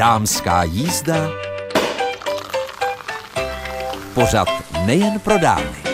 [0.00, 1.28] Dámská jízda.
[4.14, 4.48] Pořad
[4.86, 5.89] nejen pro dámy.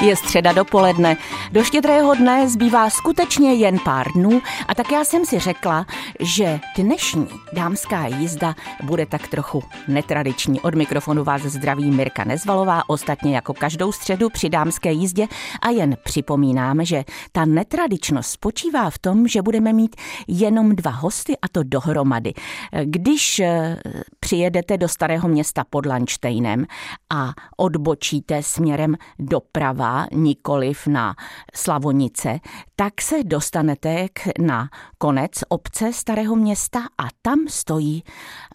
[0.00, 1.16] Je středa dopoledne.
[1.52, 5.86] Do štědrého dne zbývá skutečně jen pár dnů a tak já jsem si řekla,
[6.20, 10.60] že dnešní dámská jízda bude tak trochu netradiční.
[10.60, 15.26] Od mikrofonu vás zdraví Mirka Nezvalová, ostatně jako každou středu při dámské jízdě
[15.62, 19.96] a jen připomínám, že ta netradičnost spočívá v tom, že budeme mít
[20.28, 22.32] jenom dva hosty a to dohromady.
[22.84, 23.76] Když eh,
[24.20, 26.66] přijedete do starého města pod Lanštejnem
[27.10, 31.14] a odbočíte směrem doprava, nikoliv na
[31.54, 32.40] Slavonice,
[32.76, 34.08] tak se dostanete
[34.38, 38.04] na konec obce Starého města a tam stojí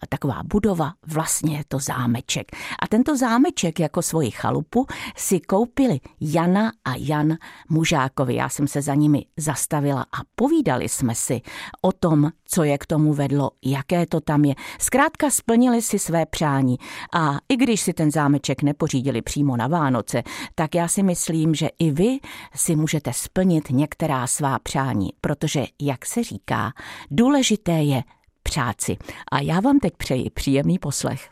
[0.08, 2.56] taková budova, vlastně je to zámeček.
[2.82, 4.86] A tento zámeček jako svoji chalupu
[5.16, 7.36] si koupili Jana a Jan
[7.68, 8.34] Mužákovi.
[8.34, 11.40] Já jsem se za nimi zastavila a povídali jsme si
[11.82, 14.54] o tom, co je k tomu vedlo, jaké to tam je.
[14.78, 16.76] Zkrátka splnili si své přání
[17.14, 20.22] a i když si ten zámeček nepořídili přímo na Vánoce,
[20.54, 22.18] tak já si myslím, že i vy
[22.54, 26.72] si můžete splnit některá svá přání, protože, jak se říká,
[27.10, 28.02] důležité je
[28.42, 28.96] přáci.
[29.32, 31.28] A já vám teď přeji příjemný poslech.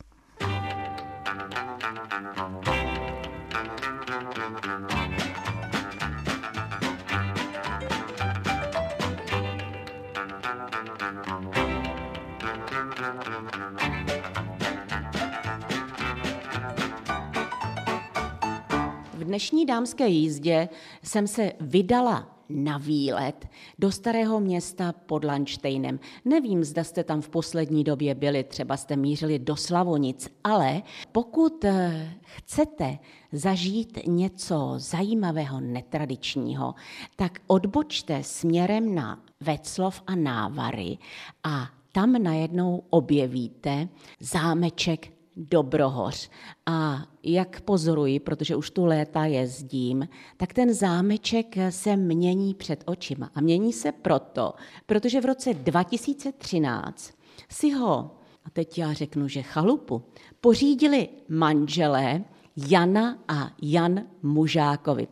[19.24, 20.68] V dnešní dámské jízdě
[21.02, 26.00] jsem se vydala na výlet do starého města pod Lanštejnem.
[26.24, 31.64] Nevím, zda jste tam v poslední době byli, třeba jste mířili do Slavonic, ale pokud
[31.64, 32.98] eh, chcete
[33.32, 36.74] zažít něco zajímavého, netradičního,
[37.16, 40.98] tak odbočte směrem na Veclov a Návary
[41.44, 43.88] a tam najednou objevíte
[44.20, 46.30] zámeček Dobrohoř.
[46.66, 53.30] A jak pozoruji, protože už tu léta jezdím, tak ten zámeček se mění před očima.
[53.34, 54.54] A mění se proto,
[54.86, 57.12] protože v roce 2013
[57.48, 58.10] si ho,
[58.44, 60.02] a teď já řeknu, že chalupu,
[60.40, 62.24] pořídili manželé
[62.56, 65.08] Jana a Jan Mužákovi.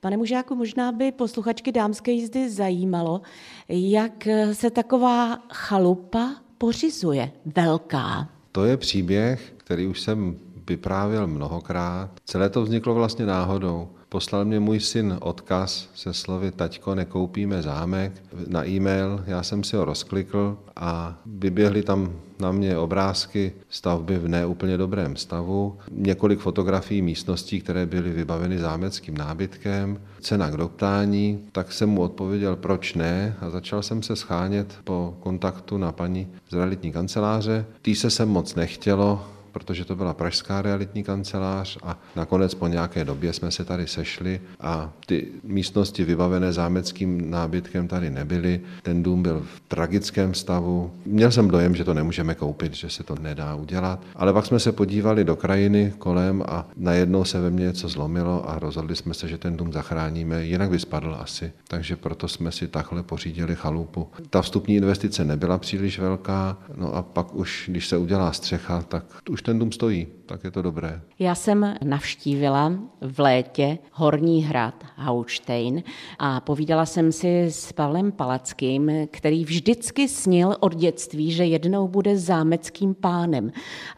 [0.00, 3.20] Pane Mužáku, možná by posluchačky dámské jízdy zajímalo,
[3.68, 8.33] jak se taková chalupa pořizuje, velká.
[8.56, 10.36] To je příběh, který už jsem
[10.68, 12.10] vyprávěl mnohokrát.
[12.24, 13.88] Celé to vzniklo vlastně náhodou.
[14.14, 18.12] Poslal mě můj syn odkaz se slovy Taťko, nekoupíme zámek
[18.48, 19.24] na e-mail.
[19.26, 25.16] Já jsem si ho rozklikl a vyběhly tam na mě obrázky stavby v neúplně dobrém
[25.16, 32.02] stavu, několik fotografií místností, které byly vybaveny zámeckým nábytkem, cena k doptání, tak jsem mu
[32.02, 37.66] odpověděl, proč ne a začal jsem se schánět po kontaktu na paní z realitní kanceláře.
[37.82, 43.04] Tý se sem moc nechtělo, protože to byla pražská realitní kancelář a nakonec po nějaké
[43.04, 48.60] době jsme se tady sešli a ty místnosti vybavené zámeckým nábytkem tady nebyly.
[48.82, 50.90] Ten dům byl v tragickém stavu.
[51.06, 54.60] Měl jsem dojem, že to nemůžeme koupit, že se to nedá udělat, ale pak jsme
[54.60, 59.14] se podívali do krajiny kolem a najednou se ve mně něco zlomilo a rozhodli jsme
[59.14, 61.52] se, že ten dům zachráníme, jinak by spadl asi.
[61.68, 64.08] Takže proto jsme si takhle pořídili chalupu.
[64.30, 69.04] Ta vstupní investice nebyla příliš velká, no a pak už, když se udělá střecha, tak
[69.30, 71.00] už ten dům stojí, tak je to dobré.
[71.18, 75.82] Já jsem navštívila v létě Horní hrad Hauštejn
[76.18, 82.18] a povídala jsem si s Pavlem Palackým, který vždycky snil od dětství, že jednou bude
[82.18, 83.52] zámeckým pánem.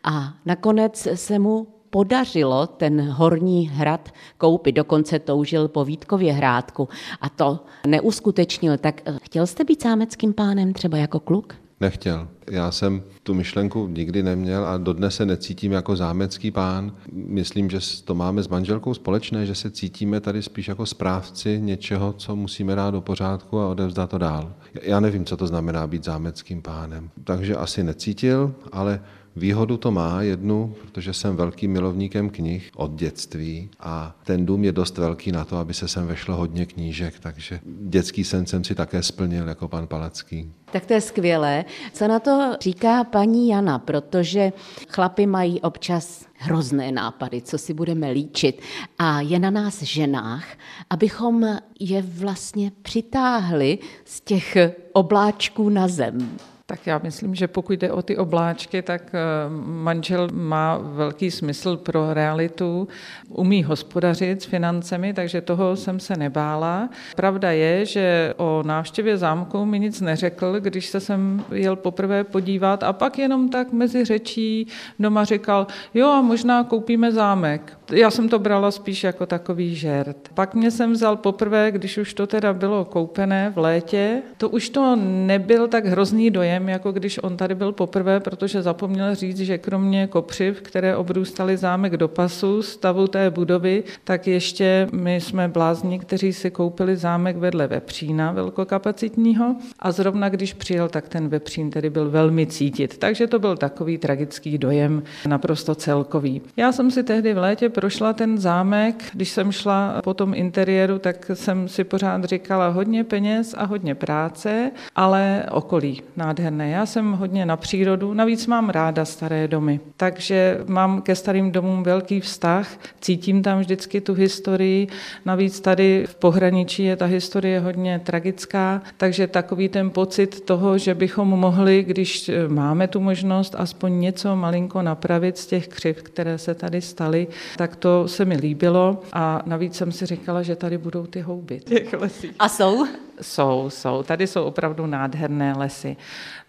[0.05, 4.09] A nakonec se mu podařilo ten horní hrad
[4.39, 6.89] koupit, dokonce toužil po Vítkově hrádku
[7.21, 8.79] a to neuskutečnil.
[8.79, 11.55] Tak chtěl jste být zámeckým pánem třeba jako kluk?
[11.81, 12.29] Nechtěl.
[12.51, 16.93] Já jsem tu myšlenku nikdy neměl a dodnes se necítím jako zámecký pán.
[17.13, 22.13] Myslím, že to máme s manželkou společné, že se cítíme tady spíš jako správci něčeho,
[22.13, 24.55] co musíme dát do pořádku a odevzdat to dál.
[24.83, 27.11] Já nevím, co to znamená být zámeckým pánem.
[27.25, 29.01] Takže asi necítil, ale
[29.37, 34.73] Výhodu to má jednu, protože jsem velkým milovníkem knih od dětství a ten dům je
[34.73, 38.75] dost velký na to, aby se sem vešlo hodně knížek, takže dětský sen jsem si
[38.75, 40.53] také splnil jako pan Palacký.
[40.73, 41.65] Tak to je skvělé.
[41.93, 44.53] Co na to říká paní Jana, protože
[44.89, 48.61] chlapy mají občas hrozné nápady, co si budeme líčit.
[48.99, 50.47] A je na nás ženách,
[50.91, 54.57] abychom je vlastně přitáhli z těch
[54.93, 56.39] obláčků na zem.
[56.69, 59.19] Tak já myslím, že pokud jde o ty obláčky, tak eh,
[59.67, 62.89] manžel má velký smysl pro realitu,
[63.29, 66.89] umí hospodařit s financemi, takže toho jsem se nebála.
[67.17, 72.83] Pravda je, že o návštěvě zámku mi nic neřekl, když se sem jel poprvé podívat
[72.83, 74.67] a pak jenom tak mezi řečí
[74.99, 77.79] doma říkal, jo a možná koupíme zámek.
[77.93, 80.17] Já jsem to brala spíš jako takový žert.
[80.35, 84.23] Pak mě jsem vzal poprvé, když už to teda bylo koupené v létě.
[84.37, 84.97] To už to
[85.27, 90.07] nebyl tak hrozný dojem, jako když on tady byl poprvé, protože zapomněl říct, že kromě
[90.07, 96.33] kopřiv, které obrůstaly zámek do pasu, stavu té budovy, tak ještě my jsme blázni, kteří
[96.33, 102.11] si koupili zámek vedle vepřína velkokapacitního a zrovna když přijel, tak ten vepřín tedy byl
[102.11, 102.99] velmi cítit.
[102.99, 106.43] Takže to byl takový tragický dojem, naprosto celkový.
[106.57, 110.99] Já jsem si tehdy v létě prošla ten zámek, když jsem šla po tom interiéru,
[110.99, 116.46] tak jsem si pořád říkala hodně peněz a hodně práce, ale okolí nádherné.
[116.59, 121.83] Já jsem hodně na přírodu, navíc mám ráda staré domy, takže mám ke starým domům
[121.83, 124.87] velký vztah, cítím tam vždycky tu historii,
[125.25, 130.95] navíc tady v pohraničí je ta historie hodně tragická, takže takový ten pocit toho, že
[130.95, 136.55] bychom mohli, když máme tu možnost, aspoň něco malinko napravit z těch křiv, které se
[136.55, 137.27] tady staly,
[137.57, 141.61] tak to se mi líbilo a navíc jsem si říkala, že tady budou ty houby
[141.61, 141.95] těch.
[142.39, 142.87] A jsou?
[143.21, 144.03] Jsou, jsou.
[144.03, 145.97] Tady jsou opravdu nádherné lesy.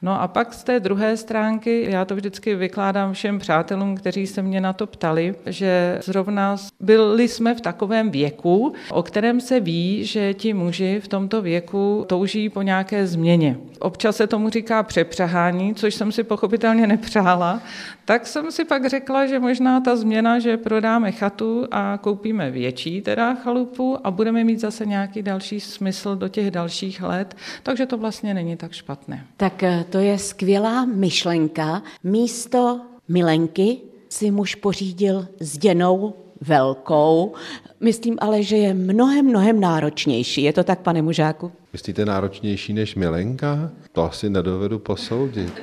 [0.01, 4.41] No a pak z té druhé stránky, já to vždycky vykládám všem přátelům, kteří se
[4.41, 10.05] mě na to ptali, že zrovna byli jsme v takovém věku, o kterém se ví,
[10.05, 13.57] že ti muži v tomto věku touží po nějaké změně.
[13.79, 17.61] Občas se tomu říká přepřahání, což jsem si pochopitelně nepřála,
[18.05, 23.01] tak jsem si pak řekla, že možná ta změna, že prodáme chatu a koupíme větší
[23.01, 27.97] teda chalupu a budeme mít zase nějaký další smysl do těch dalších let, takže to
[27.97, 29.27] vlastně není tak špatné.
[29.37, 31.83] Tak eh, to je skvělá myšlenka.
[32.03, 33.77] Místo milenky
[34.09, 37.33] si muž pořídil zděnou velkou.
[37.79, 40.43] Myslím ale, že je mnohem, mnohem náročnější.
[40.43, 41.51] Je to tak, pane mužáku?
[41.73, 43.71] Myslíte náročnější než milenka?
[43.91, 45.53] To asi nedovedu posoudit.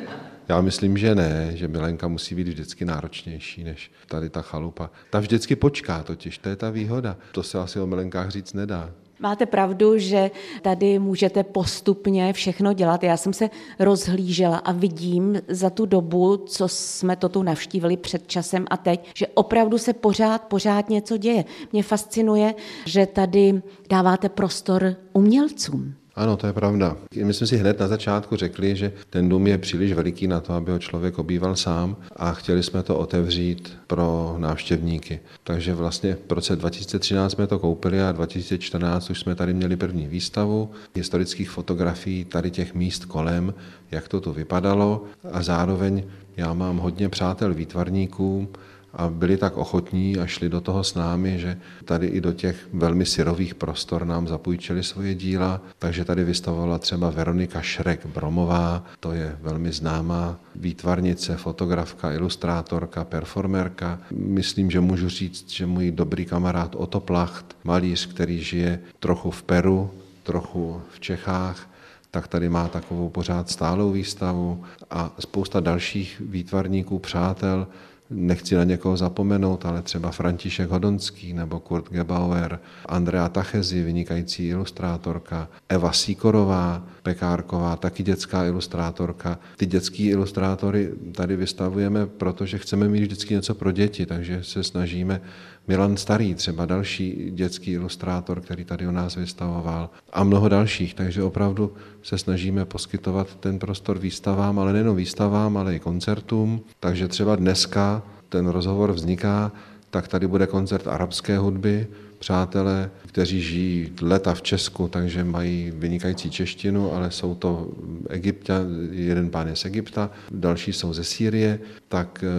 [0.48, 4.90] Já myslím, že ne, že milenka musí být vždycky náročnější než tady ta chalupa.
[5.10, 7.16] Ta vždycky počká totiž, to je ta výhoda.
[7.32, 8.90] To se asi o milenkách říct nedá.
[9.20, 10.30] Máte pravdu, že
[10.62, 13.02] tady můžete postupně všechno dělat.
[13.02, 18.26] Já jsem se rozhlížela a vidím za tu dobu, co jsme to tu navštívili před
[18.26, 21.44] časem a teď, že opravdu se pořád, pořád něco děje.
[21.72, 22.54] Mě fascinuje,
[22.86, 25.94] že tady dáváte prostor umělcům.
[26.16, 26.96] Ano, to je pravda.
[27.24, 30.52] My jsme si hned na začátku řekli, že ten dům je příliš veliký na to,
[30.52, 35.20] aby ho člověk obýval sám a chtěli jsme to otevřít pro návštěvníky.
[35.44, 40.06] Takže vlastně v roce 2013 jsme to koupili a 2014 už jsme tady měli první
[40.06, 43.54] výstavu historických fotografií tady těch míst kolem,
[43.90, 46.02] jak to tu vypadalo a zároveň
[46.36, 48.48] já mám hodně přátel výtvarníků,
[48.96, 52.68] a byli tak ochotní a šli do toho s námi, že tady i do těch
[52.72, 59.12] velmi syrových prostor nám zapůjčili svoje díla, takže tady vystavovala třeba Veronika Šrek Bromová, to
[59.12, 63.98] je velmi známá výtvarnice, fotografka, ilustrátorka, performerka.
[64.10, 69.42] Myslím, že můžu říct, že můj dobrý kamarád Otto Placht, malíř, který žije trochu v
[69.42, 69.90] Peru,
[70.22, 71.70] trochu v Čechách,
[72.10, 77.66] tak tady má takovou pořád stálou výstavu a spousta dalších výtvarníků, přátel,
[78.16, 85.48] Nechci na někoho zapomenout, ale třeba František Hodonský nebo Kurt Gebauer, Andrea Tachezi, vynikající ilustrátorka,
[85.68, 89.38] Eva Sikorová, Pekárková, taky dětská ilustrátorka.
[89.56, 95.20] Ty dětský ilustrátory tady vystavujeme, protože chceme mít vždycky něco pro děti, takže se snažíme
[95.68, 101.22] Milan Starý, třeba další dětský ilustrátor, který tady u nás vystavoval a mnoho dalších, takže
[101.22, 106.60] opravdu se snažíme poskytovat ten prostor výstavám, ale nejen výstavám, ale i koncertům.
[106.80, 108.02] Takže třeba dneska
[108.34, 109.52] ten rozhovor vzniká,
[109.90, 111.86] tak tady bude koncert arabské hudby,
[112.18, 117.68] přátelé, kteří žijí leta v Česku, takže mají vynikající češtinu, ale jsou to
[118.08, 118.54] Egypta,
[118.90, 122.30] jeden pán je z Egypta, další jsou ze Sýrie, tak eh,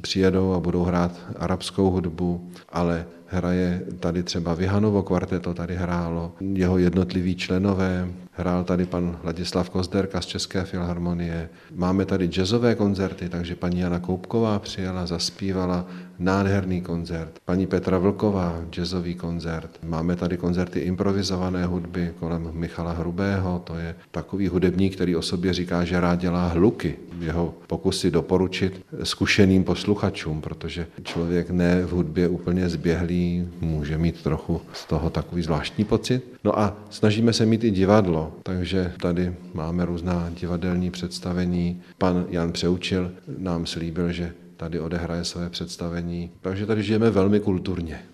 [0.00, 6.78] přijedou a budou hrát arabskou hudbu, ale hraje tady třeba Vihanovo kvarteto, tady hrálo jeho
[6.78, 11.48] jednotliví členové, hrál tady pan Ladislav Kozderka z České filharmonie.
[11.74, 15.86] Máme tady jazzové koncerty, takže paní Jana Koupková přijela, zaspívala
[16.18, 17.38] nádherný koncert.
[17.44, 19.70] Paní Petra Vlková, jazzový koncert.
[19.82, 25.52] Máme tady koncerty improvizované hudby kolem Michala Hrubého, to je takový hudebník, který o sobě
[25.52, 26.96] říká, že rád dělá hluky.
[27.20, 34.60] Jeho pokusy doporučit zkušeným posluchačům, protože člověk ne v hudbě úplně zběhlý, může mít trochu
[34.72, 36.22] z toho takový zvláštní pocit.
[36.44, 41.80] No a snažíme se mít i divadlo, takže tady máme různá divadelní představení.
[41.98, 46.30] Pan Jan Přeučil nám slíbil, že tady odehraje své představení.
[46.40, 48.04] Takže tady žijeme velmi kulturně.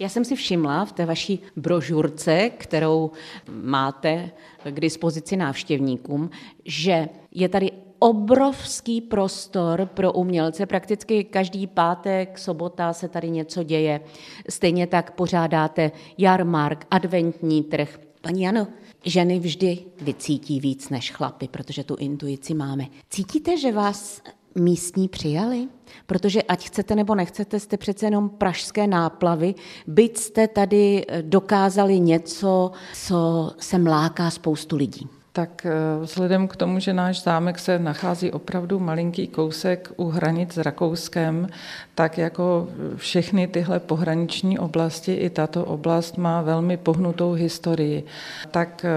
[0.00, 3.10] Já jsem si všimla v té vaší brožurce, kterou
[3.50, 4.30] máte
[4.70, 6.30] k dispozici návštěvníkům,
[6.64, 10.66] že je tady obrovský prostor pro umělce.
[10.66, 14.00] Prakticky každý pátek, sobota se tady něco děje.
[14.48, 18.00] Stejně tak pořádáte jarmark, adventní trh.
[18.20, 18.66] Paní Jano,
[19.04, 22.86] ženy vždy vycítí víc než chlapy, protože tu intuici máme.
[23.10, 24.22] Cítíte, že vás
[24.58, 25.68] místní přijali?
[26.06, 29.54] Protože ať chcete nebo nechcete, jste přece jenom pražské náplavy,
[29.86, 36.78] byť jste tady dokázali něco, co se mláká spoustu lidí tak eh, vzhledem k tomu,
[36.78, 41.48] že náš zámek se nachází opravdu malinký kousek u hranic s Rakouskem,
[41.94, 48.04] tak jako všechny tyhle pohraniční oblasti, i tato oblast má velmi pohnutou historii.
[48.50, 48.90] Tak eh,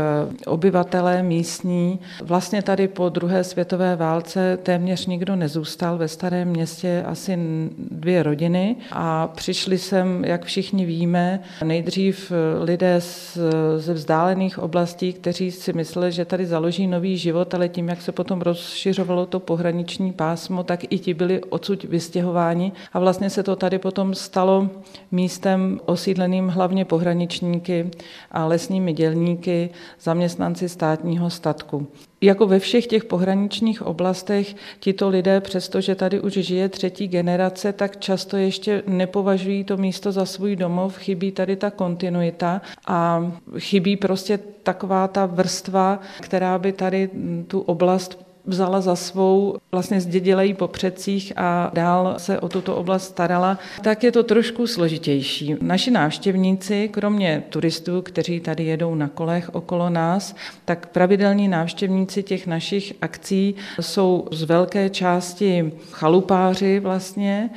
[0.45, 7.39] obyvatelé místní, vlastně tady po druhé světové válce téměř nikdo nezůstal, ve starém městě asi
[7.77, 13.37] dvě rodiny a přišli sem, jak všichni víme, nejdřív eh, lidé z,
[13.77, 18.11] ze vzdálených oblastí, kteří si mysleli, že tady založí nový život, ale tím, jak se
[18.11, 22.71] potom rozšiřovalo to pohraniční pásmo, tak i ti byli odsud vystěhováni.
[22.93, 24.69] A vlastně se to tady potom stalo
[25.11, 27.91] místem osídleným hlavně pohraničníky
[28.31, 29.69] a lesními dělníky,
[29.99, 31.87] zaměstnanci státního statku
[32.21, 37.99] jako ve všech těch pohraničních oblastech tito lidé, přestože tady už žije třetí generace, tak
[37.99, 44.39] často ještě nepovažují to místo za svůj domov, chybí tady ta kontinuita a chybí prostě
[44.63, 47.09] taková ta vrstva, která by tady
[47.47, 52.75] tu oblast vzala za svou, vlastně zdědila ji po předcích a dál se o tuto
[52.75, 55.55] oblast starala, tak je to trošku složitější.
[55.61, 62.47] Naši návštěvníci, kromě turistů, kteří tady jedou na kolech okolo nás, tak pravidelní návštěvníci těch
[62.47, 67.49] našich akcí jsou z velké části chalupáři vlastně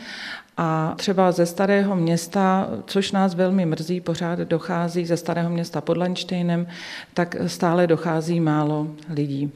[0.57, 5.97] a třeba ze starého města, což nás velmi mrzí, pořád dochází ze starého města pod
[5.97, 6.67] Lanštejnem,
[7.15, 9.53] tak stále dochází málo lidí.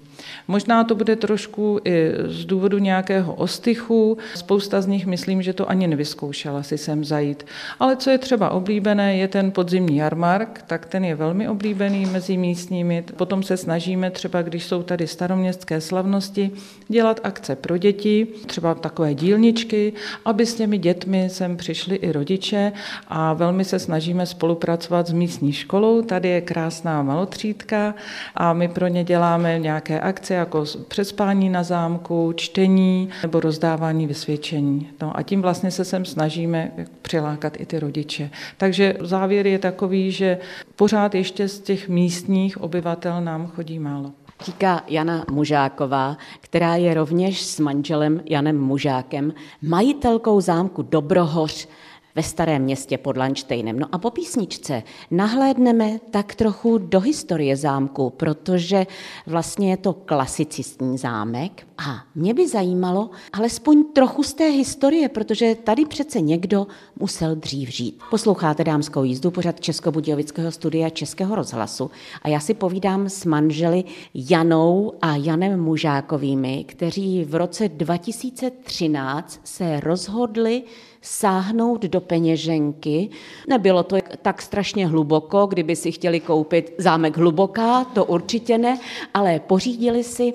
[0.49, 4.19] Možná to bude trošku i z důvodu nějakého ostychu.
[4.35, 7.47] Spousta z nich myslím, že to ani nevyzkoušela si sem zajít.
[7.81, 12.37] Ale co je třeba oblíbené, je ten podzimní jarmark, tak ten je velmi oblíbený mezi
[12.37, 13.05] místními.
[13.17, 16.51] Potom se snažíme třeba, když jsou tady staroměstské slavnosti,
[16.89, 19.93] dělat akce pro děti, třeba takové dílničky,
[20.25, 22.73] aby s těmi dětmi sem přišli i rodiče
[23.09, 26.03] a velmi se snažíme spolupracovat s místní školou.
[26.03, 27.95] Tady je krásná malotřídka
[28.35, 34.88] a my pro ně děláme nějaké akce jako přespání na zámku, čtení nebo rozdávání vysvědčení.
[35.03, 36.73] No a tím vlastně se sem snažíme
[37.03, 38.31] přilákat i ty rodiče.
[38.57, 40.38] Takže závěr je takový, že
[40.77, 44.12] pořád ještě z těch místních obyvatel nám chodí málo.
[44.45, 51.69] Říká Jana Mužáková, která je rovněž s manželem Janem Mužákem majitelkou zámku Dobrohoř
[52.15, 53.79] ve starém městě pod Lanštejnem.
[53.79, 58.87] No a po písničce nahlédneme tak trochu do historie zámku, protože
[59.27, 65.55] vlastně je to klasicistní zámek a mě by zajímalo alespoň trochu z té historie, protože
[65.55, 66.67] tady přece někdo
[67.00, 68.00] musel dřív žít.
[68.11, 71.91] Posloucháte dámskou jízdu, pořad Českobudějovického studia Českého rozhlasu
[72.23, 73.85] a já si povídám s manželi
[74.15, 80.62] Janou a Janem Mužákovými, kteří v roce 2013 se rozhodli
[81.02, 83.09] sáhnout do peněženky.
[83.49, 88.78] Nebylo to tak strašně hluboko, kdyby si chtěli koupit zámek hluboká, to určitě ne,
[89.14, 90.35] ale pořídili si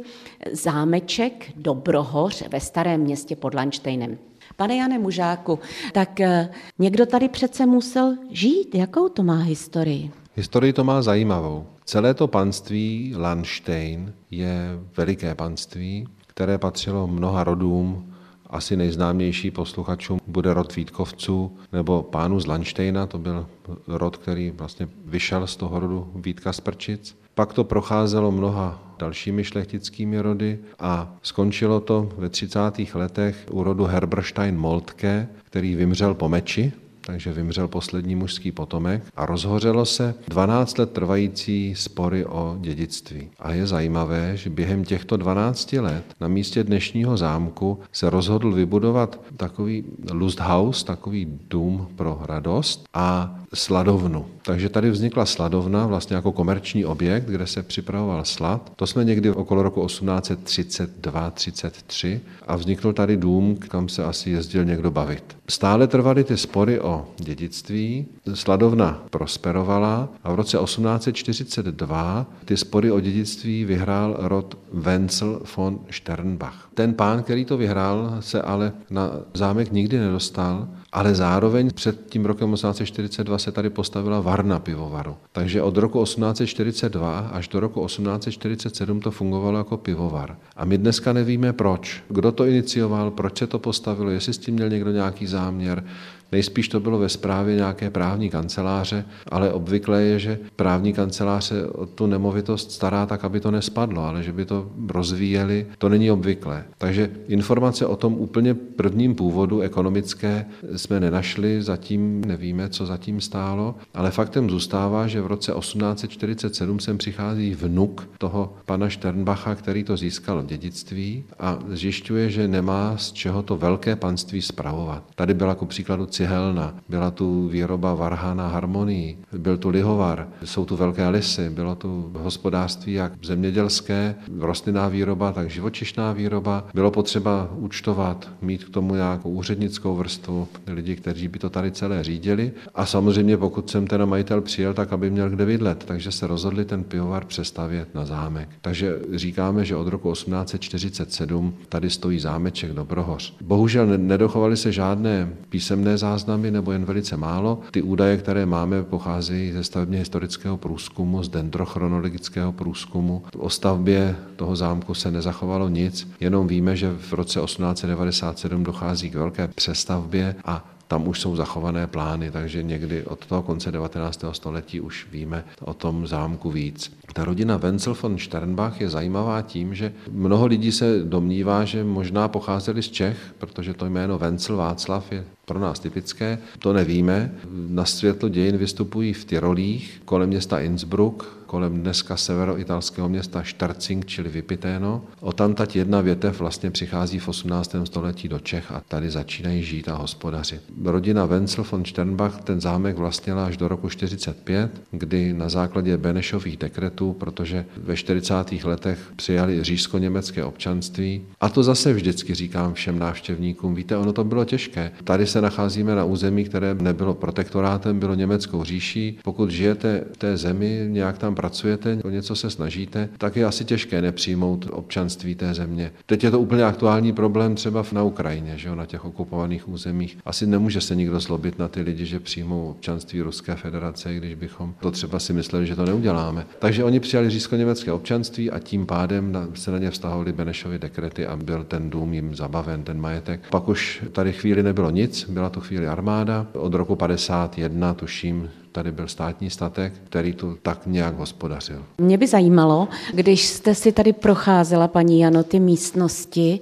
[0.52, 4.18] zámeček Dobrohoř ve starém městě pod Lanštejnem.
[4.56, 5.60] Pane Jane Mužáku,
[5.92, 8.76] tak eh, někdo tady přece musel žít.
[8.76, 10.12] Jakou to má historii?
[10.36, 11.66] Historii to má zajímavou.
[11.86, 18.13] Celé to panství Lanštejn je veliké panství, které patřilo mnoha rodům
[18.54, 23.48] asi nejznámější posluchačům bude rod Vítkovců nebo pánu z Lanštejna, to byl
[23.88, 27.16] rod, který vlastně vyšel z toho rodu Vítka z Prčic.
[27.36, 32.60] Pak to procházelo mnoha dalšími šlechtickými rody a skončilo to ve 30.
[32.94, 36.72] letech u rodu Herberstein Moltke, který vymřel po meči
[37.06, 43.30] takže vymřel poslední mužský potomek a rozhořelo se 12 let trvající spory o dědictví.
[43.40, 49.20] A je zajímavé, že během těchto 12 let na místě dnešního zámku se rozhodl vybudovat
[49.38, 54.26] takový Lusthaus, takový dům pro radost a sladovnu.
[54.42, 58.72] Takže tady vznikla sladovna vlastně jako komerční objekt, kde se připravoval slad.
[58.76, 64.92] To jsme někdy okolo roku 1832-33 a vznikl tady dům, kam se asi jezdil někdo
[64.92, 65.38] bavit.
[65.50, 66.80] Stále trvaly ty spory
[67.18, 75.80] dědictví, sladovna prosperovala a v roce 1842 ty spory o dědictví vyhrál rod Wenzel von
[75.92, 76.70] Sternbach.
[76.74, 82.26] Ten pán, který to vyhrál, se ale na zámek nikdy nedostal, ale zároveň před tím
[82.26, 85.16] rokem 1842 se tady postavila varna pivovaru.
[85.32, 90.38] Takže od roku 1842 až do roku 1847 to fungovalo jako pivovar.
[90.56, 92.04] A my dneska nevíme proč.
[92.10, 95.84] Kdo to inicioval, proč se to postavilo, jestli s tím měl někdo nějaký záměr,
[96.32, 101.68] Nejspíš to bylo ve správě nějaké právní kanceláře, ale obvykle je, že právní kancelář se
[101.68, 106.12] o tu nemovitost stará tak, aby to nespadlo, ale že by to rozvíjeli, to není
[106.12, 106.64] obvyklé.
[106.78, 113.76] Takže informace o tom úplně prvním původu ekonomické jsme nenašli, zatím nevíme, co zatím stálo,
[113.94, 119.98] ale faktem zůstává, že v roce 1847 sem přichází vnuk toho pana Sternbacha, který to
[119.98, 125.04] získal v dědictví a zjišťuje, že nemá z čeho to velké panství spravovat.
[125.16, 130.76] Tady byla jako příkladu cihelna, byla tu výroba varhana harmonii, byl tu lihovar, jsou tu
[130.76, 136.68] velké lisy, bylo tu hospodářství jak zemědělské, rostlinná výroba, tak živočišná výroba.
[136.74, 142.04] Bylo potřeba účtovat, mít k tomu nějakou úřednickou vrstvu, lidi, kteří by to tady celé
[142.04, 142.52] řídili.
[142.76, 145.84] A samozřejmě, pokud jsem ten majitel přijel, tak aby měl kde bydlet.
[145.86, 148.50] Takže se rozhodli ten pivovar přestavět na zámek.
[148.62, 153.36] Takže říkáme, že od roku 1847 tady stojí zámeček Dobrohoř.
[153.42, 157.60] Bohužel nedochovaly se žádné písemné záznamy nebo jen velice málo.
[157.72, 163.24] Ty údaje, které máme, pocházejí ze stavebně historického průzkumu, z dendrochronologického průzkumu.
[163.38, 169.16] O stavbě toho zámku se nezachovalo nic, jenom víme, že v roce 1897 dochází k
[169.16, 174.26] velké přestavbě a tam už jsou zachované plány, takže někdy od toho konce 19.
[174.32, 176.98] století už víme o tom zámku víc.
[177.14, 182.28] Ta rodina Wenzel von Sternbach je zajímavá tím, že mnoho lidí se domnívá, že možná
[182.28, 186.38] pocházeli z Čech, protože to jméno Wenzel Václav je pro nás typické.
[186.60, 187.34] To nevíme.
[187.70, 194.30] Na světlo dějin vystupují v Tyrolích kolem města Innsbruck, kolem dneska severoitalského města Štarcing, čili
[194.30, 195.02] Vypiténo.
[195.20, 197.76] O tamtať jedna větev vlastně přichází v 18.
[197.84, 200.62] století do Čech a tady začínají žít a hospodařit.
[200.84, 206.58] Rodina Wenzel von Sternbach ten zámek vlastnila až do roku 45, kdy na základě Benešových
[206.58, 208.34] dekretů, protože ve 40.
[208.64, 211.26] letech přijali řížsko-německé občanství.
[211.42, 214.92] A to zase vždycky říkám všem návštěvníkům, víte, ono to bylo těžké.
[215.04, 219.20] Tady se nacházíme na území, které nebylo protektorátem, bylo německou říší.
[219.24, 223.66] Pokud žijete v té zemi, nějak tam pracujete, o něco se snažíte, tak je asi
[223.66, 225.92] těžké nepřijmout občanství té země.
[226.06, 230.18] Teď je to úplně aktuální problém třeba na Ukrajině, že jo, na těch okupovaných územích.
[230.26, 234.74] Asi nemůže se nikdo zlobit na ty lidi, že přijmou občanství Ruské federace, když bychom
[234.80, 236.46] to třeba si mysleli, že to neuděláme.
[236.60, 241.36] Takže oni přijali řízko-německé občanství a tím pádem se na ně vztahovaly Benešovy dekrety a
[241.36, 243.42] byl ten dům jim zabaven, ten majetek.
[243.50, 246.48] Pak už tady chvíli nebylo nic, byla to chvíli armáda.
[246.54, 251.84] Od roku 51, tuším, tady byl státní statek, který tu tak nějak hospodařil.
[251.98, 256.60] Mě by zajímalo, když jste si tady procházela, paní Jano, ty místnosti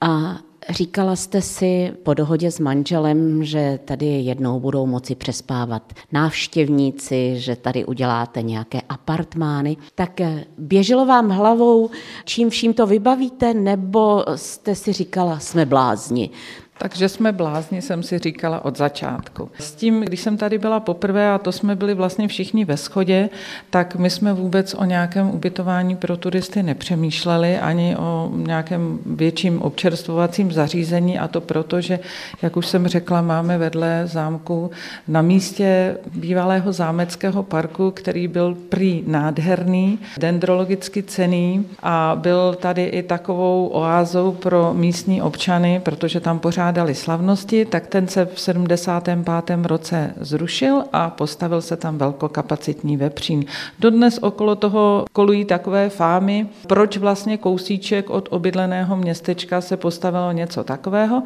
[0.00, 7.34] a Říkala jste si po dohodě s manželem, že tady jednou budou moci přespávat návštěvníci,
[7.36, 9.76] že tady uděláte nějaké apartmány.
[9.94, 10.20] Tak
[10.58, 11.90] běželo vám hlavou,
[12.24, 16.30] čím vším to vybavíte, nebo jste si říkala, jsme blázni,
[16.78, 19.50] takže jsme blázni, jsem si říkala od začátku.
[19.58, 23.28] S tím, když jsem tady byla poprvé, a to jsme byli vlastně všichni ve schodě,
[23.70, 30.52] tak my jsme vůbec o nějakém ubytování pro turisty nepřemýšleli, ani o nějakém větším občerstvovacím
[30.52, 31.98] zařízení, a to proto, že,
[32.42, 34.70] jak už jsem řekla, máme vedle zámku
[35.08, 43.02] na místě bývalého zámeckého parku, který byl prý nádherný, dendrologicky cený a byl tady i
[43.02, 49.66] takovou oázou pro místní občany, protože tam pořád pořádali slavnosti, tak ten se v 75.
[49.66, 53.44] roce zrušil a postavil se tam velkokapacitní vepřín.
[53.78, 60.64] Dodnes okolo toho kolují takové fámy, proč vlastně kousíček od obydleného městečka se postavilo něco
[60.64, 61.22] takového.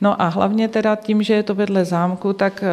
[0.00, 2.64] No a hlavně teda tím, že je to vedle zámku, tak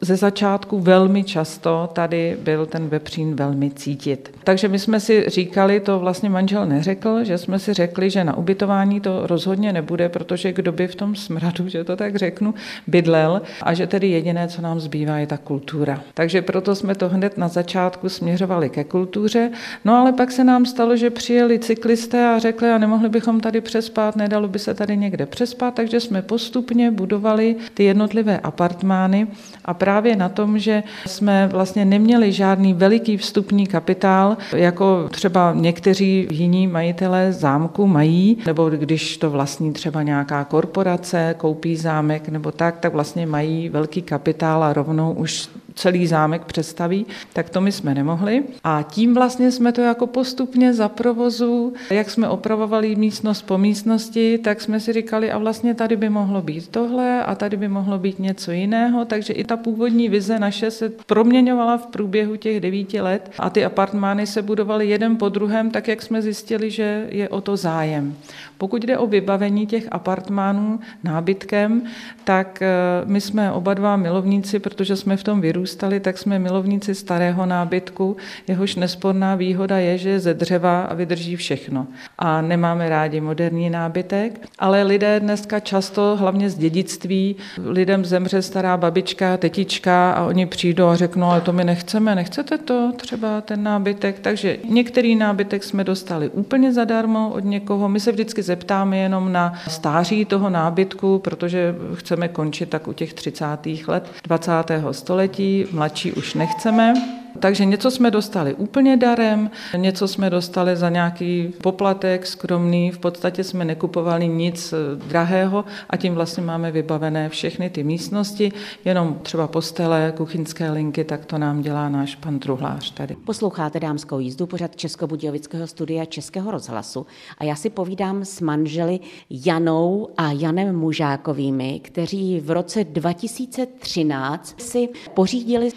[0.00, 4.34] ze začátku velmi často tady byl ten vepřín velmi cítit.
[4.44, 8.36] Takže my jsme si říkali, to vlastně manžel neřekl, že jsme si řekli, že na
[8.36, 12.54] ubytování to rozhodně nebude, protože kdo by v tom smradu, že to tak řeknu,
[12.86, 16.02] bydlel a že tedy jediné, co nám zbývá, je ta kultura.
[16.14, 19.50] Takže proto jsme to hned na začátku směřovali ke kultuře.
[19.84, 23.60] No ale pak se nám stalo, že přijeli cyklisté a řekli, a nemohli bychom tady
[23.60, 29.26] přespat, nedalo by se tady někde přespat, takže jsme postupně budovali ty jednotlivé apartmány
[29.64, 36.28] a právě na tom, že jsme vlastně neměli žádný veliký vstupní kapitál, jako třeba někteří
[36.30, 42.78] jiní majitelé zámku mají, nebo když to vlastní třeba nějaká korporace, koupí zámek nebo tak,
[42.78, 45.48] tak vlastně mají velký kapitál a rovnou už
[45.80, 48.44] celý zámek představí, tak to my jsme nemohli.
[48.64, 54.38] A tím vlastně jsme to jako postupně za provozu, jak jsme opravovali místnost po místnosti,
[54.38, 57.98] tak jsme si říkali, a vlastně tady by mohlo být tohle a tady by mohlo
[57.98, 63.00] být něco jiného, takže i ta původní vize naše se proměňovala v průběhu těch devíti
[63.00, 67.28] let a ty apartmány se budovaly jeden po druhém, tak jak jsme zjistili, že je
[67.28, 68.16] o to zájem.
[68.60, 71.82] Pokud jde o vybavení těch apartmánů nábytkem,
[72.24, 72.68] tak eh,
[73.04, 78.16] my jsme oba dva milovníci, protože jsme v tom vyrůstali, tak jsme milovníci starého nábytku.
[78.48, 81.86] Jehož nesporná výhoda je, že je ze dřeva a vydrží všechno.
[82.18, 88.76] A nemáme rádi moderní nábytek, ale lidé dneska často, hlavně z dědictví, lidem zemře stará
[88.76, 93.62] babička, tetička a oni přijdou a řeknou, ale to my nechceme, nechcete to, třeba ten
[93.62, 94.18] nábytek.
[94.20, 97.88] Takže některý nábytek jsme dostali úplně zadarmo od někoho.
[97.88, 103.14] My se vždycky zeptáme jenom na stáří toho nábytku, protože chceme končit tak u těch
[103.14, 103.46] 30.
[103.86, 104.52] let 20.
[104.90, 107.19] století, mladší už nechceme.
[107.38, 113.44] Takže něco jsme dostali úplně darem, něco jsme dostali za nějaký poplatek skromný, v podstatě
[113.44, 114.76] jsme nekupovali nic eh,
[115.08, 118.52] drahého a tím vlastně máme vybavené všechny ty místnosti,
[118.84, 123.16] jenom třeba postele, kuchyňské linky, tak to nám dělá náš pan Truhlář tady.
[123.24, 127.06] Posloucháte dámskou jízdu, pořad Českobudějovického studia Českého rozhlasu
[127.38, 134.88] a já si povídám s manželi Janou a Janem Mužákovými, kteří v roce 2013 si
[135.14, 135.70] pořídili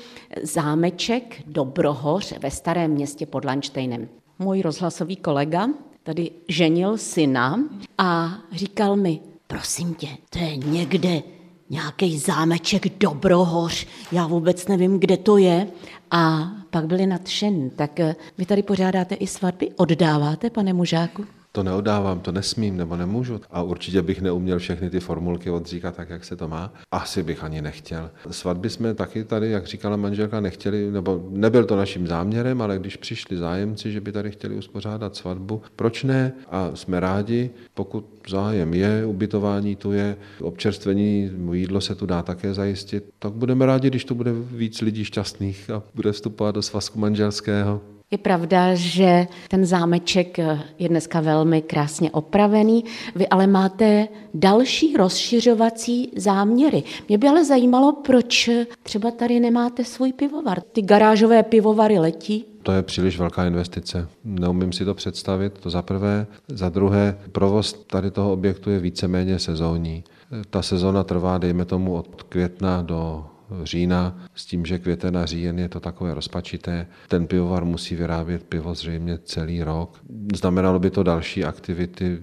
[0.43, 4.07] zámeček Dobrohoř ve starém městě pod Lanštejnem.
[4.39, 5.67] Můj rozhlasový kolega
[6.03, 7.59] tady ženil syna
[7.97, 11.21] a říkal mi, prosím tě, to je někde
[11.69, 15.67] nějaký zámeček Dobrohoř, já vůbec nevím, kde to je.
[16.11, 17.69] A pak byli nadšen.
[17.69, 21.25] Tak eh, vy tady pořádáte i svatby, oddáváte, pane mužáku?
[21.55, 23.41] To neodávám, to nesmím nebo nemůžu.
[23.51, 26.73] A určitě bych neuměl všechny ty formulky odříkat tak, jak se to má.
[26.91, 28.11] Asi bych ani nechtěl.
[28.31, 32.97] Svatby jsme taky tady, jak říkala manželka, nechtěli, nebo nebyl to naším záměrem, ale když
[32.97, 36.33] přišli zájemci, že by tady chtěli uspořádat svatbu, proč ne?
[36.49, 42.53] A jsme rádi, pokud zájem je, ubytování tu je, občerstvení, jídlo se tu dá také
[42.53, 46.99] zajistit, tak budeme rádi, když tu bude víc lidí šťastných a bude vstupovat do svazku
[46.99, 47.81] manželského.
[48.13, 50.37] Je pravda, že ten zámeček
[50.79, 52.83] je dneska velmi krásně opravený,
[53.15, 56.83] vy ale máte další rozšiřovací záměry.
[57.07, 58.49] Mě by ale zajímalo, proč
[58.83, 60.61] třeba tady nemáte svůj pivovar.
[60.61, 62.45] Ty garážové pivovary letí.
[62.63, 64.07] To je příliš velká investice.
[64.23, 66.27] Neumím si to představit, to za prvé.
[66.47, 70.03] Za druhé, provoz tady toho objektu je víceméně sezónní.
[70.49, 73.25] Ta sezóna trvá, dejme tomu, od května do
[73.63, 76.87] října s tím, že květen a říjen je to takové rozpačité.
[77.07, 80.01] Ten pivovar musí vyrábět pivo zřejmě celý rok.
[80.35, 82.19] Znamenalo by to další aktivity,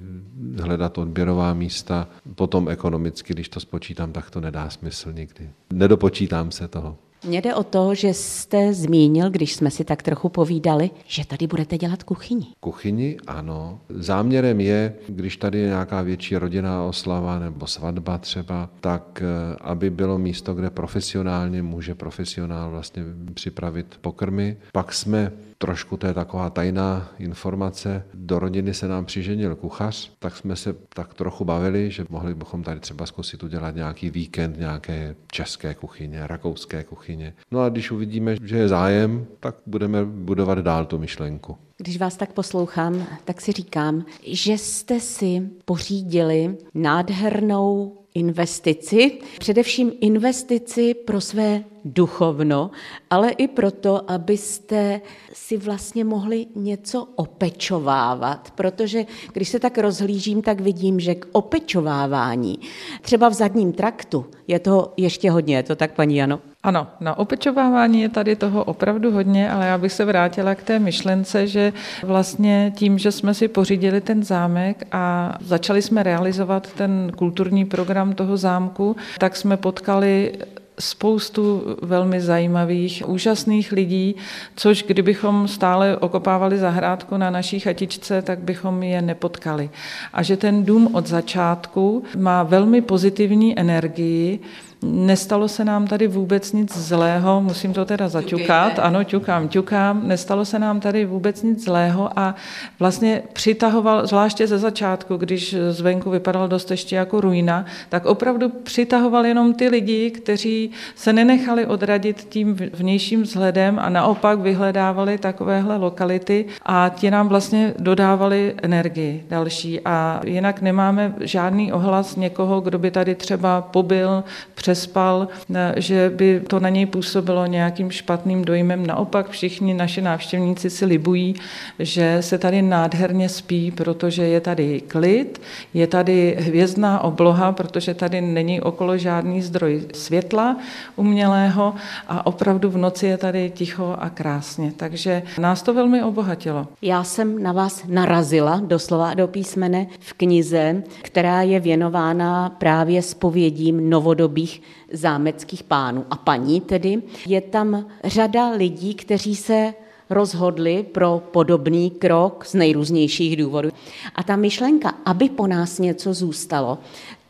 [0.62, 2.08] hledat odběrová místa.
[2.34, 5.50] Potom ekonomicky, když to spočítám, tak to nedá smysl nikdy.
[5.72, 6.98] Nedopočítám se toho.
[7.26, 11.46] Mně jde o to, že jste zmínil, když jsme si tak trochu povídali, že tady
[11.46, 12.46] budete dělat kuchyni.
[12.60, 13.80] Kuchyni, ano.
[13.88, 19.90] Záměrem je, když tady je nějaká větší rodinná oslava nebo svatba třeba, tak eh, aby
[19.90, 23.02] bylo místo, kde profesionálně může profesionál vlastně
[23.34, 24.56] připravit pokrmy.
[24.72, 28.04] Pak jsme trošku to je taková tajná informace.
[28.14, 32.62] Do rodiny se nám přiženil kuchař, tak jsme se tak trochu bavili, že mohli bychom
[32.62, 37.34] tady třeba zkusit udělat nějaký víkend nějaké české kuchyně, rakouské kuchyně.
[37.50, 41.56] No a když uvidíme, že je zájem, tak budeme budovat dál tu myšlenku.
[41.76, 50.94] Když vás tak poslouchám, tak si říkám, že jste si pořídili nádhernou investici, především investici
[50.94, 52.70] pro své duchovno,
[53.10, 55.00] ale i proto, abyste
[55.32, 62.58] si vlastně mohli něco opečovávat, protože když se tak rozhlížím, tak vidím, že k opečovávání,
[63.02, 66.40] třeba v zadním traktu, je to ještě hodně, je to tak, paní Jano?
[66.62, 70.78] Ano, na opečovávání je tady toho opravdu hodně, ale já bych se vrátila k té
[70.78, 77.12] myšlence, že vlastně tím, že jsme si pořídili ten zámek a začali jsme realizovat ten
[77.16, 80.32] kulturní program toho zámku, tak jsme potkali
[80.80, 84.16] spoustu velmi zajímavých, úžasných lidí,
[84.56, 89.70] což kdybychom stále okopávali zahrádku na naší chatičce, tak bychom je nepotkali.
[90.12, 94.40] A že ten dům od začátku má velmi pozitivní energii,
[94.82, 100.44] Nestalo se nám tady vůbec nic zlého, musím to teda zaťukat, ano, ťukám, ťukám, nestalo
[100.44, 102.34] se nám tady vůbec nic zlého a
[102.78, 109.26] vlastně přitahoval, zvláště ze začátku, když zvenku vypadal dost ještě jako ruina, tak opravdu přitahoval
[109.26, 116.44] jenom ty lidi, kteří se nenechali odradit tím vnějším vzhledem a naopak vyhledávali takovéhle lokality
[116.66, 119.80] a ti nám vlastně dodávali energii další.
[119.80, 124.24] A jinak nemáme žádný ohlas někoho, kdo by tady třeba pobyl,
[124.70, 125.28] přespal,
[125.76, 128.86] že by to na něj působilo nějakým špatným dojmem.
[128.86, 131.34] Naopak všichni naši návštěvníci si libují,
[131.78, 135.40] že se tady nádherně spí, protože je tady klid,
[135.74, 140.56] je tady hvězdná obloha, protože tady není okolo žádný zdroj světla
[140.96, 141.74] umělého
[142.08, 144.72] a opravdu v noci je tady ticho a krásně.
[144.76, 146.66] Takže nás to velmi obohatilo.
[146.82, 153.90] Já jsem na vás narazila doslova do písmene v knize, která je věnována právě spovědím
[153.90, 154.59] novodobých
[154.92, 157.02] zámeckých pánů a paní tedy.
[157.26, 159.74] Je tam řada lidí, kteří se
[160.10, 163.70] rozhodli pro podobný krok z nejrůznějších důvodů.
[164.14, 166.78] A ta myšlenka, aby po nás něco zůstalo,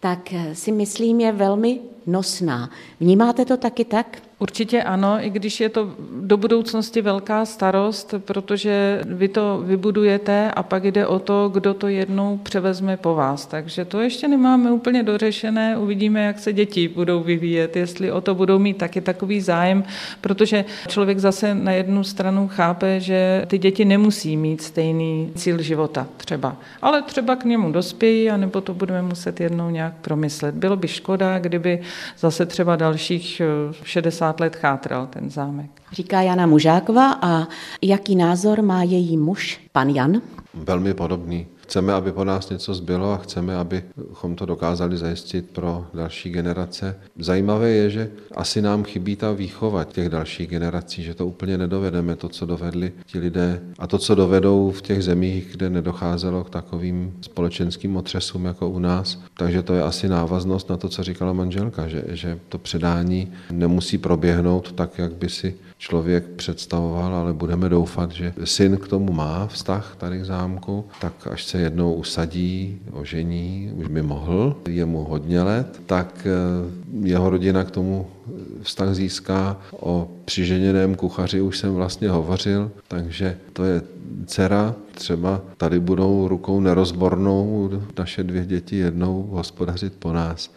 [0.00, 2.70] tak si myslím je velmi nosná.
[3.00, 4.22] Vnímáte to taky tak?
[4.40, 10.62] Určitě ano, i když je to do budoucnosti velká starost, protože vy to vybudujete a
[10.62, 13.46] pak jde o to, kdo to jednou převezme po vás.
[13.46, 18.34] Takže to ještě nemáme úplně dořešené, uvidíme, jak se děti budou vyvíjet, jestli o to
[18.34, 19.84] budou mít taky takový zájem,
[20.20, 26.06] protože člověk zase na jednu stranu chápe, že ty děti nemusí mít stejný cíl života
[26.16, 30.54] třeba, ale třeba k němu dospějí, anebo to budeme muset jednou nějak promyslet.
[30.54, 31.80] Bylo by škoda, kdyby
[32.18, 33.42] zase třeba dalších
[33.84, 35.70] 60 50 let chátral ten zámek.
[35.92, 37.48] Říká Jana Mužáková a
[37.82, 40.22] jaký názor má její muž, pan Jan?
[40.54, 41.46] Velmi podobný.
[41.70, 46.96] Chceme, aby po nás něco zbylo a chceme, abychom to dokázali zajistit pro další generace.
[47.18, 52.16] Zajímavé je, že asi nám chybí ta výchova těch dalších generací, že to úplně nedovedeme,
[52.16, 56.50] to, co dovedli ti lidé a to, co dovedou v těch zemích, kde nedocházelo k
[56.50, 59.22] takovým společenským otřesům jako u nás.
[59.36, 63.98] Takže to je asi návaznost na to, co říkala manželka, že, že to předání nemusí
[63.98, 69.46] proběhnout tak, jak by si člověk představoval, ale budeme doufat, že syn k tomu má
[69.46, 75.04] vztah tady k zámku, tak až se jednou usadí, ožení, už by mohl, je mu
[75.04, 78.06] hodně let, tak eh, jeho rodina k tomu
[78.62, 79.56] vztah získá.
[79.72, 83.82] O přiženěném kuchaři už jsem vlastně hovořil, takže to je
[84.26, 90.50] dcera, třeba tady budou rukou nerozbornou naše dvě děti jednou hospodařit po nás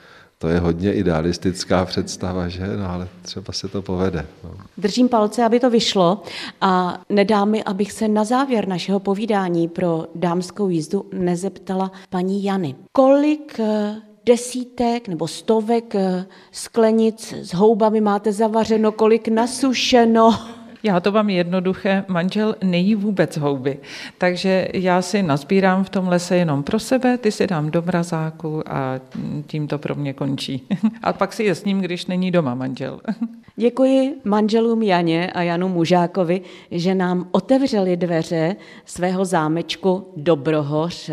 [0.43, 2.77] to je hodně idealistická představa, že?
[2.77, 4.25] No ale třeba se to povede.
[4.43, 4.49] No.
[4.77, 6.23] Držím palce, aby to vyšlo
[6.61, 12.75] a nedá mi, abych se na závěr našeho povídání pro dámskou jízdu nezeptala paní Jany.
[12.91, 20.39] Kolik eh, desítek nebo stovek eh, sklenic s houbami máte zavařeno, kolik nasušeno?
[20.83, 23.79] Já to mám jednoduché, manžel nejí vůbec houby,
[24.17, 28.63] takže já si nazbírám v tom lese jenom pro sebe, ty si dám do mrazáku
[28.69, 28.99] a
[29.47, 30.67] tím to pro mě končí.
[31.03, 32.99] A pak si je s ním, když není doma manžel.
[33.55, 36.41] Děkuji manželům Janě a Janu Mužákovi,
[36.71, 41.09] že nám otevřeli dveře svého zámečku Dobrohoř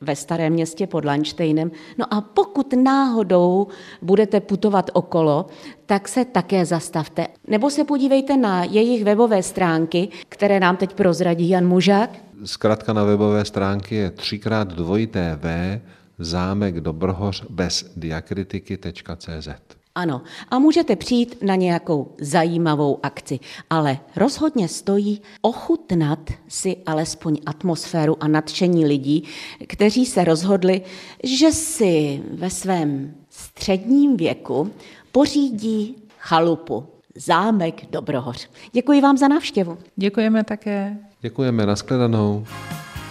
[0.00, 1.70] ve starém městě pod Lanštejnem.
[1.98, 3.66] No a pokud náhodou
[4.02, 5.46] budete putovat okolo,
[5.86, 7.26] tak se také zastavte.
[7.48, 12.10] Nebo se podívejte na jejich webové stránky, které nám teď prozradí Jan Mužák.
[12.44, 15.80] Zkrátka na webové stránky je třikrát dvojité V
[16.18, 19.48] zámek Dobrohoř bez diakritiky.cz.
[19.94, 28.16] Ano, a můžete přijít na nějakou zajímavou akci, ale rozhodně stojí ochutnat si alespoň atmosféru
[28.22, 29.24] a nadšení lidí,
[29.66, 30.82] kteří se rozhodli,
[31.24, 34.70] že si ve svém středním věku
[35.12, 38.48] pořídí chalupu, zámek Dobrohoř.
[38.72, 39.78] Děkuji vám za návštěvu.
[39.96, 40.96] Děkujeme také.
[41.20, 42.46] Děkujeme, nashledanou.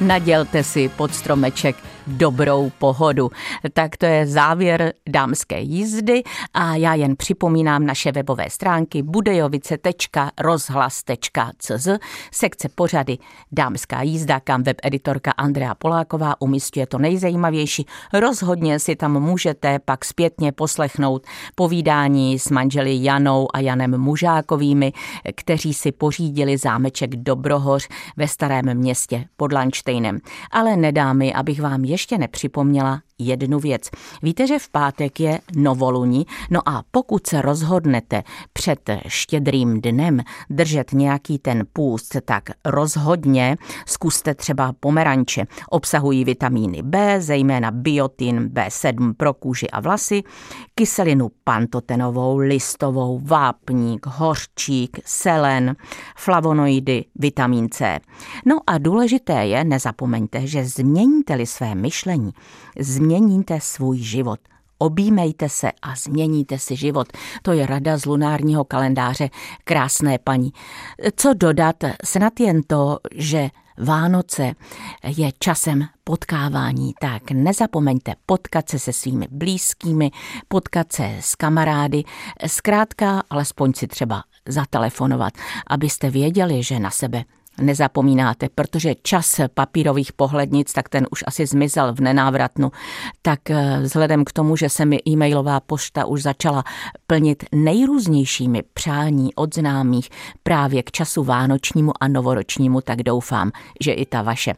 [0.02, 1.76] Nadělte si pod stromeček
[2.10, 3.30] dobrou pohodu.
[3.74, 11.88] Tak to je závěr dámské jízdy a já jen připomínám naše webové stránky budejovice.rozhlas.cz
[12.32, 13.17] sekce pořady
[13.52, 17.86] Dámská jízda, kam webeditorka Andrea Poláková umístuje to nejzajímavější.
[18.13, 24.93] Rozhodně si tam můžete pak zpětně poslechnout povídání s manželi Janou a Janem Mužákovými,
[25.36, 30.19] kteří si pořídili zámeček Dobrohoř ve starém městě pod Lančtejnem.
[30.52, 33.89] Ale nedá mi, abych vám ještě nepřipomněla jednu věc.
[34.23, 40.93] Víte, že v pátek je novoluní, no a pokud se rozhodnete před štědrým dnem držet
[40.93, 45.45] nějaký ten půst, tak rozhodně zkuste třeba pomeranče.
[45.69, 50.23] Obsahují vitamíny B, zejména biotin B7 pro kůži a vlasy,
[50.75, 55.75] kyselinu pantotenovou, listovou, vápník, hořčík, selen,
[56.17, 57.99] flavonoidy, vitamin C.
[58.45, 62.32] No a důležité je, nezapomeňte, že změníte-li své myšlení,
[62.79, 63.09] změníte
[63.60, 64.39] svůj život.
[64.78, 67.08] Obímejte se a změníte si život.
[67.41, 69.30] To je rada z lunárního kalendáře
[69.63, 70.54] krásné paní.
[71.15, 73.50] Co dodat, snad jen to, že
[73.82, 74.54] Vánoce
[75.04, 80.12] je časem potkávání, tak nezapomeňte potkat se se svými blízkými,
[80.48, 82.04] potkat se s kamarády,
[82.48, 85.34] zkrátka alespoň si třeba zatelefonovat,
[85.67, 87.24] abyste věděli, že na sebe
[87.60, 92.72] nezapomínáte, protože čas papírových pohlednic, tak ten už asi zmizel v nenávratnu,
[93.22, 96.63] tak eh, vzhledem k tomu, že se mi e-mailová pošta už začala
[97.08, 100.10] plnit nejrůznějšími přání od známých
[100.43, 104.54] právě k času vánočnímu a novoročnímu, tak doufám, že i ta vaše.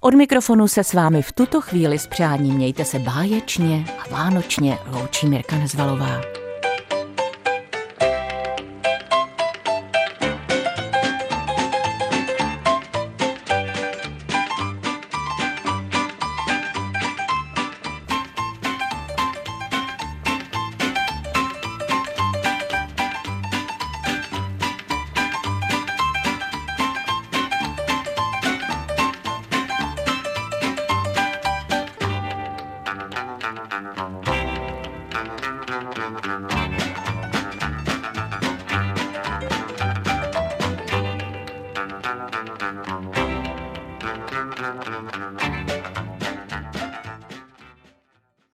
[0.00, 4.78] Od mikrofonu se s vámi v tuto chvíli s přáním mějte se báječně a vánočně
[4.92, 6.45] loučí Mirka Nezvalová.